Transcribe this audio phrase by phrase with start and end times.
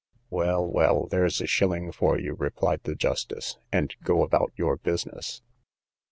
[0.31, 5.43] Well, well, there's a shilling for you, replied the justice, and go about your business.